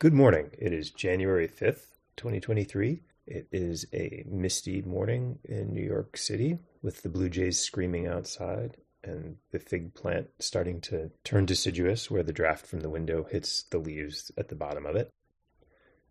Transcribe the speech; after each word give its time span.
Good 0.00 0.12
morning. 0.12 0.50
It 0.58 0.72
is 0.72 0.90
January 0.90 1.46
5th, 1.46 1.86
2023. 2.16 3.00
It 3.28 3.46
is 3.52 3.86
a 3.94 4.24
misty 4.26 4.82
morning 4.82 5.38
in 5.44 5.72
New 5.72 5.84
York 5.84 6.16
City 6.16 6.58
with 6.82 7.02
the 7.02 7.08
blue 7.08 7.28
jays 7.28 7.60
screaming 7.60 8.08
outside 8.08 8.76
and 9.04 9.36
the 9.52 9.60
fig 9.60 9.94
plant 9.94 10.30
starting 10.40 10.80
to 10.82 11.12
turn 11.22 11.46
deciduous 11.46 12.10
where 12.10 12.24
the 12.24 12.32
draft 12.32 12.66
from 12.66 12.80
the 12.80 12.90
window 12.90 13.22
hits 13.22 13.62
the 13.70 13.78
leaves 13.78 14.32
at 14.36 14.48
the 14.48 14.56
bottom 14.56 14.84
of 14.84 14.96
it. 14.96 15.10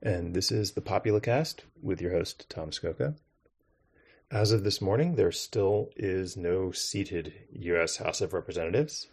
And 0.02 0.34
this 0.34 0.50
is 0.50 0.71
the 0.71 0.81
Populacast 0.81 1.59
with 1.81 2.02
your 2.02 2.13
host, 2.13 2.50
Tom 2.50 2.71
Scocca. 2.71 3.18
As 4.31 4.53
of 4.53 4.63
this 4.63 4.81
morning, 4.81 5.16
there 5.16 5.34
still 5.34 5.89
is 5.97 6.38
no 6.38 6.72
seated 6.72 7.34
U.S. 7.52 7.97
House 7.97 8.22
of 8.22 8.34
Representatives, 8.34 9.09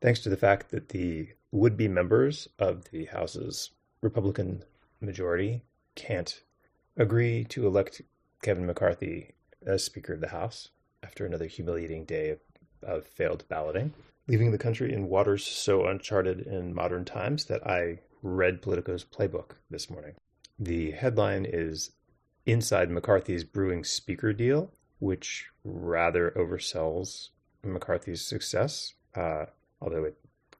thanks 0.00 0.20
to 0.20 0.28
the 0.28 0.36
fact 0.36 0.70
that 0.70 0.90
the 0.90 1.30
would 1.50 1.76
be 1.76 1.88
members 1.88 2.48
of 2.58 2.84
the 2.90 3.06
House's 3.06 3.70
Republican 4.00 4.62
majority 5.00 5.62
can't 5.94 6.42
agree 6.96 7.44
to 7.44 7.66
elect 7.66 8.02
Kevin 8.42 8.66
McCarthy 8.66 9.34
as 9.66 9.84
Speaker 9.84 10.14
of 10.14 10.20
the 10.20 10.28
House 10.28 10.70
after 11.02 11.26
another 11.26 11.46
humiliating 11.46 12.04
day 12.04 12.36
of, 12.82 13.06
failed 13.06 13.44
balloting, 13.48 13.92
leaving 14.28 14.52
the 14.52 14.58
country 14.58 14.92
in 14.92 15.08
waters 15.08 15.44
so 15.44 15.86
uncharted 15.86 16.40
in 16.40 16.74
modern 16.74 17.04
times 17.04 17.46
that 17.46 17.66
I 17.66 17.98
read 18.22 18.62
Politico's 18.62 19.04
playbook 19.04 19.52
this 19.70 19.90
morning. 19.90 20.14
The 20.58 20.92
headline 20.92 21.46
is 21.48 21.90
Inside 22.44 22.90
McCarthy's 22.90 23.44
Brewing 23.44 23.82
Speaker 23.82 24.32
Deal, 24.32 24.70
which 25.00 25.50
rather 25.64 26.30
oversells 26.36 27.30
McCarthy's 27.62 28.22
success, 28.22 28.94
uh, 29.14 29.46
although 29.80 30.04
it 30.04 30.16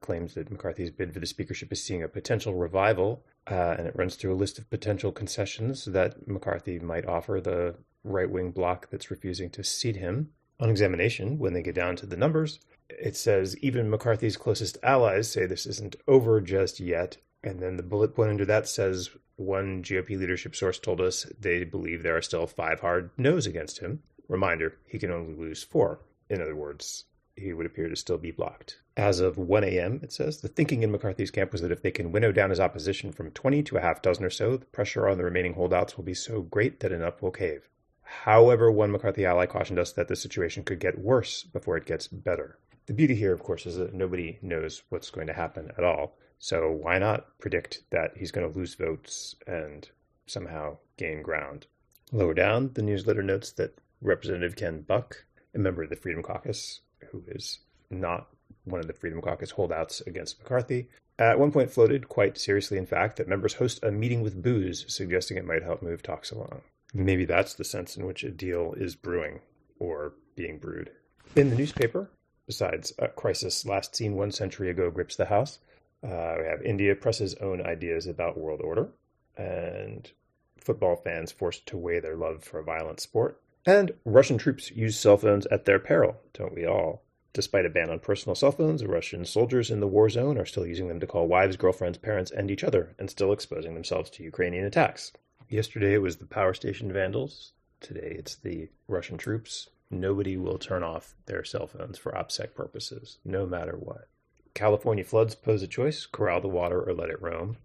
claims 0.06 0.34
that 0.34 0.50
McCarthy's 0.50 0.90
bid 0.90 1.12
for 1.12 1.20
the 1.20 1.26
speakership 1.26 1.72
is 1.72 1.84
seeing 1.84 2.02
a 2.02 2.08
potential 2.08 2.54
revival, 2.54 3.24
uh, 3.50 3.74
and 3.76 3.86
it 3.86 3.96
runs 3.96 4.14
through 4.14 4.32
a 4.32 4.42
list 4.42 4.58
of 4.58 4.70
potential 4.70 5.12
concessions 5.12 5.84
that 5.86 6.26
McCarthy 6.26 6.78
might 6.78 7.06
offer 7.06 7.40
the 7.40 7.74
right 8.04 8.30
wing 8.30 8.52
bloc 8.52 8.88
that's 8.90 9.10
refusing 9.10 9.50
to 9.50 9.64
seat 9.64 9.96
him. 9.96 10.30
On 10.60 10.70
examination, 10.70 11.38
when 11.38 11.52
they 11.52 11.62
get 11.62 11.74
down 11.74 11.96
to 11.96 12.06
the 12.06 12.16
numbers, 12.16 12.60
it 12.88 13.16
says 13.16 13.58
even 13.58 13.90
McCarthy's 13.90 14.36
closest 14.36 14.78
allies 14.82 15.30
say 15.30 15.44
this 15.44 15.66
isn't 15.66 15.96
over 16.06 16.40
just 16.40 16.80
yet. 16.80 17.18
And 17.42 17.60
then 17.60 17.76
the 17.76 17.82
bullet 17.82 18.14
point 18.14 18.30
under 18.30 18.46
that 18.46 18.68
says 18.68 19.10
one 19.36 19.82
GOP 19.82 20.18
leadership 20.18 20.56
source 20.56 20.78
told 20.78 21.00
us 21.00 21.26
they 21.38 21.64
believe 21.64 22.02
there 22.02 22.16
are 22.16 22.22
still 22.22 22.46
five 22.46 22.80
hard 22.80 23.10
no's 23.18 23.46
against 23.46 23.80
him. 23.80 24.02
Reminder, 24.28 24.78
he 24.86 24.98
can 24.98 25.10
only 25.10 25.34
lose 25.34 25.62
four. 25.62 26.00
In 26.30 26.40
other 26.40 26.56
words, 26.56 27.04
he 27.36 27.52
would 27.52 27.66
appear 27.66 27.88
to 27.88 27.96
still 27.96 28.18
be 28.18 28.30
blocked. 28.30 28.80
As 28.96 29.20
of 29.20 29.36
1 29.36 29.62
a.m., 29.64 30.00
it 30.02 30.12
says, 30.12 30.40
the 30.40 30.48
thinking 30.48 30.82
in 30.82 30.90
McCarthy's 30.90 31.30
camp 31.30 31.52
was 31.52 31.60
that 31.60 31.70
if 31.70 31.82
they 31.82 31.90
can 31.90 32.12
winnow 32.12 32.32
down 32.32 32.50
his 32.50 32.60
opposition 32.60 33.12
from 33.12 33.30
20 33.30 33.62
to 33.64 33.76
a 33.76 33.80
half 33.80 34.02
dozen 34.02 34.24
or 34.24 34.30
so, 34.30 34.56
the 34.56 34.66
pressure 34.66 35.08
on 35.08 35.18
the 35.18 35.24
remaining 35.24 35.54
holdouts 35.54 35.96
will 35.96 36.04
be 36.04 36.14
so 36.14 36.40
great 36.40 36.80
that 36.80 36.92
enough 36.92 37.22
will 37.22 37.30
cave. 37.30 37.68
However, 38.02 38.70
one 38.70 38.90
McCarthy 38.90 39.26
ally 39.26 39.46
cautioned 39.46 39.78
us 39.78 39.92
that 39.92 40.08
the 40.08 40.16
situation 40.16 40.64
could 40.64 40.80
get 40.80 40.98
worse 40.98 41.42
before 41.42 41.76
it 41.76 41.86
gets 41.86 42.08
better. 42.08 42.58
The 42.86 42.94
beauty 42.94 43.16
here, 43.16 43.32
of 43.32 43.42
course, 43.42 43.66
is 43.66 43.76
that 43.76 43.94
nobody 43.94 44.38
knows 44.42 44.82
what's 44.88 45.10
going 45.10 45.26
to 45.26 45.32
happen 45.32 45.72
at 45.76 45.84
all. 45.84 46.16
So 46.38 46.70
why 46.70 46.98
not 46.98 47.38
predict 47.38 47.82
that 47.90 48.16
he's 48.16 48.30
going 48.30 48.50
to 48.50 48.58
lose 48.58 48.74
votes 48.74 49.34
and 49.46 49.88
somehow 50.26 50.78
gain 50.96 51.20
ground? 51.20 51.66
Lower 52.12 52.34
down, 52.34 52.72
the 52.74 52.82
newsletter 52.82 53.22
notes 53.22 53.50
that 53.52 53.78
Representative 54.00 54.54
Ken 54.54 54.82
Buck, 54.82 55.24
a 55.54 55.58
member 55.58 55.82
of 55.82 55.90
the 55.90 55.96
Freedom 55.96 56.22
Caucus, 56.22 56.80
who 57.10 57.22
is 57.28 57.60
not 57.90 58.28
one 58.64 58.80
of 58.80 58.86
the 58.86 58.92
Freedom 58.92 59.20
Caucus 59.20 59.52
holdouts 59.52 60.00
against 60.02 60.38
McCarthy, 60.38 60.88
at 61.18 61.38
one 61.38 61.50
point 61.50 61.70
floated, 61.70 62.08
quite 62.08 62.36
seriously 62.36 62.76
in 62.76 62.86
fact, 62.86 63.16
that 63.16 63.28
members 63.28 63.54
host 63.54 63.82
a 63.82 63.90
meeting 63.90 64.22
with 64.22 64.42
booze, 64.42 64.84
suggesting 64.88 65.36
it 65.36 65.46
might 65.46 65.62
help 65.62 65.82
move 65.82 66.02
talks 66.02 66.30
along. 66.30 66.60
Maybe 66.92 67.24
that's 67.24 67.54
the 67.54 67.64
sense 67.64 67.96
in 67.96 68.06
which 68.06 68.22
a 68.22 68.30
deal 68.30 68.74
is 68.76 68.94
brewing 68.94 69.40
or 69.78 70.12
being 70.34 70.58
brewed. 70.58 70.90
In 71.34 71.50
the 71.50 71.56
newspaper, 71.56 72.10
besides 72.46 72.92
a 72.98 73.08
crisis 73.08 73.64
last 73.64 73.96
seen 73.96 74.14
one 74.14 74.30
century 74.30 74.70
ago 74.70 74.90
grips 74.90 75.16
the 75.16 75.24
House, 75.24 75.58
uh, 76.04 76.36
we 76.38 76.46
have 76.46 76.62
India 76.62 76.94
presses 76.94 77.34
own 77.36 77.64
ideas 77.64 78.06
about 78.06 78.38
world 78.38 78.60
order, 78.60 78.88
and 79.36 80.10
football 80.58 80.96
fans 80.96 81.32
forced 81.32 81.66
to 81.66 81.78
weigh 81.78 82.00
their 82.00 82.16
love 82.16 82.44
for 82.44 82.58
a 82.58 82.64
violent 82.64 83.00
sport. 83.00 83.40
And 83.66 83.90
Russian 84.04 84.38
troops 84.38 84.70
use 84.70 84.96
cell 84.96 85.16
phones 85.16 85.44
at 85.46 85.64
their 85.64 85.80
peril, 85.80 86.20
don't 86.32 86.54
we 86.54 86.64
all? 86.64 87.02
Despite 87.32 87.66
a 87.66 87.68
ban 87.68 87.90
on 87.90 87.98
personal 87.98 88.36
cell 88.36 88.52
phones, 88.52 88.84
Russian 88.84 89.24
soldiers 89.24 89.72
in 89.72 89.80
the 89.80 89.88
war 89.88 90.08
zone 90.08 90.38
are 90.38 90.46
still 90.46 90.64
using 90.64 90.86
them 90.86 91.00
to 91.00 91.06
call 91.06 91.26
wives, 91.26 91.56
girlfriends, 91.56 91.98
parents, 91.98 92.30
and 92.30 92.48
each 92.48 92.62
other, 92.62 92.94
and 92.98 93.10
still 93.10 93.32
exposing 93.32 93.74
themselves 93.74 94.08
to 94.10 94.22
Ukrainian 94.22 94.64
attacks. 94.64 95.12
Yesterday 95.48 95.94
it 95.94 96.02
was 96.02 96.16
the 96.16 96.26
power 96.26 96.54
station 96.54 96.92
vandals. 96.92 97.52
Today 97.80 98.14
it's 98.16 98.36
the 98.36 98.68
Russian 98.86 99.18
troops. 99.18 99.68
Nobody 99.90 100.36
will 100.36 100.58
turn 100.58 100.84
off 100.84 101.16
their 101.26 101.44
cell 101.44 101.66
phones 101.66 101.98
for 101.98 102.12
OPSEC 102.12 102.54
purposes, 102.54 103.18
no 103.24 103.46
matter 103.46 103.76
what. 103.76 104.08
California 104.54 105.04
floods 105.04 105.34
pose 105.34 105.62
a 105.62 105.66
choice 105.66 106.06
corral 106.06 106.40
the 106.40 106.48
water 106.48 106.80
or 106.80 106.94
let 106.94 107.10
it 107.10 107.20
roam. 107.20 107.56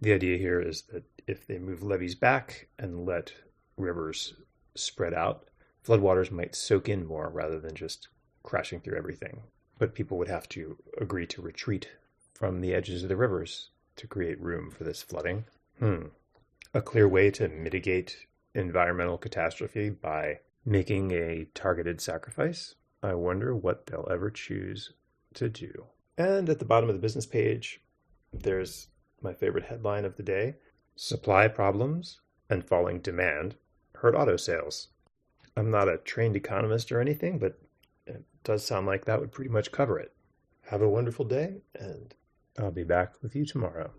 The 0.00 0.14
idea 0.14 0.38
here 0.38 0.60
is 0.60 0.82
that 0.92 1.04
if 1.26 1.46
they 1.46 1.58
move 1.58 1.82
levees 1.82 2.14
back 2.14 2.68
and 2.78 3.04
let 3.06 3.34
rivers 3.76 4.34
spread 4.74 5.14
out, 5.14 5.48
floodwaters 5.84 6.30
might 6.30 6.54
soak 6.54 6.88
in 6.88 7.06
more 7.06 7.28
rather 7.28 7.58
than 7.58 7.74
just 7.74 8.08
crashing 8.42 8.80
through 8.80 8.96
everything. 8.96 9.42
But 9.78 9.94
people 9.94 10.18
would 10.18 10.28
have 10.28 10.48
to 10.50 10.76
agree 10.98 11.26
to 11.28 11.42
retreat 11.42 11.88
from 12.34 12.60
the 12.60 12.74
edges 12.74 13.02
of 13.02 13.08
the 13.08 13.16
rivers 13.16 13.70
to 13.96 14.06
create 14.06 14.40
room 14.40 14.70
for 14.70 14.84
this 14.84 15.02
flooding. 15.02 15.44
Hmm. 15.78 16.06
A 16.74 16.80
clear 16.80 17.08
way 17.08 17.30
to 17.32 17.48
mitigate 17.48 18.26
environmental 18.54 19.18
catastrophe 19.18 19.90
by 19.90 20.40
making 20.64 21.10
a 21.12 21.46
targeted 21.54 22.00
sacrifice? 22.00 22.74
I 23.02 23.14
wonder 23.14 23.54
what 23.54 23.86
they'll 23.86 24.08
ever 24.10 24.30
choose 24.30 24.92
to 25.34 25.48
do. 25.48 25.86
And 26.18 26.48
at 26.48 26.58
the 26.58 26.64
bottom 26.64 26.88
of 26.88 26.94
the 26.94 27.00
business 27.00 27.26
page, 27.26 27.80
there's 28.32 28.88
my 29.22 29.32
favorite 29.32 29.64
headline 29.64 30.04
of 30.04 30.16
the 30.16 30.22
day 30.22 30.56
Supply 31.02 31.48
problems 31.48 32.20
and 32.50 32.62
falling 32.62 33.00
demand 33.00 33.56
hurt 34.00 34.14
auto 34.14 34.36
sales. 34.36 34.88
I'm 35.56 35.70
not 35.70 35.88
a 35.88 35.98
trained 35.98 36.36
economist 36.36 36.90
or 36.90 37.00
anything, 37.00 37.38
but 37.38 37.58
it 38.06 38.22
does 38.44 38.64
sound 38.64 38.86
like 38.86 39.04
that 39.04 39.20
would 39.20 39.32
pretty 39.32 39.50
much 39.50 39.72
cover 39.72 39.98
it. 39.98 40.12
Have 40.66 40.82
a 40.82 40.88
wonderful 40.88 41.24
day, 41.24 41.62
and 41.74 42.14
I'll 42.58 42.70
be 42.70 42.84
back 42.84 43.14
with 43.22 43.36
you 43.36 43.44
tomorrow. 43.44 43.90